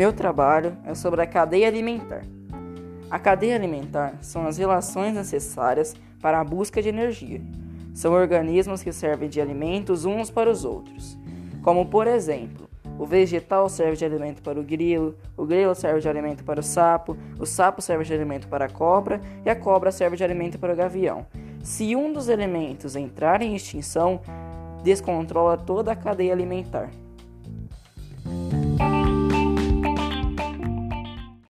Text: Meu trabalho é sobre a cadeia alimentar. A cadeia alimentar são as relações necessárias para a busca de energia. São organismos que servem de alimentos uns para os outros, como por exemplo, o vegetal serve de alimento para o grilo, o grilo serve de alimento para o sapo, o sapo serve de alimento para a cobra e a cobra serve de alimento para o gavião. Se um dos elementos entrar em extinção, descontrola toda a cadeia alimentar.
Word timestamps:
Meu 0.00 0.14
trabalho 0.14 0.78
é 0.86 0.94
sobre 0.94 1.20
a 1.20 1.26
cadeia 1.26 1.68
alimentar. 1.68 2.24
A 3.10 3.18
cadeia 3.18 3.54
alimentar 3.54 4.14
são 4.22 4.46
as 4.46 4.56
relações 4.56 5.12
necessárias 5.14 5.94
para 6.22 6.40
a 6.40 6.42
busca 6.42 6.80
de 6.80 6.88
energia. 6.88 7.42
São 7.92 8.14
organismos 8.14 8.82
que 8.82 8.92
servem 8.92 9.28
de 9.28 9.42
alimentos 9.42 10.06
uns 10.06 10.30
para 10.30 10.48
os 10.48 10.64
outros, 10.64 11.18
como 11.62 11.84
por 11.84 12.06
exemplo, 12.06 12.66
o 12.98 13.04
vegetal 13.04 13.68
serve 13.68 13.98
de 13.98 14.06
alimento 14.06 14.40
para 14.40 14.58
o 14.58 14.62
grilo, 14.62 15.16
o 15.36 15.44
grilo 15.44 15.74
serve 15.74 16.00
de 16.00 16.08
alimento 16.08 16.44
para 16.44 16.60
o 16.60 16.62
sapo, 16.62 17.14
o 17.38 17.44
sapo 17.44 17.82
serve 17.82 18.04
de 18.04 18.14
alimento 18.14 18.48
para 18.48 18.64
a 18.64 18.70
cobra 18.70 19.20
e 19.44 19.50
a 19.50 19.54
cobra 19.54 19.92
serve 19.92 20.16
de 20.16 20.24
alimento 20.24 20.58
para 20.58 20.72
o 20.72 20.76
gavião. 20.76 21.26
Se 21.62 21.94
um 21.94 22.10
dos 22.10 22.30
elementos 22.30 22.96
entrar 22.96 23.42
em 23.42 23.54
extinção, 23.54 24.22
descontrola 24.82 25.58
toda 25.58 25.92
a 25.92 25.94
cadeia 25.94 26.32
alimentar. 26.32 26.88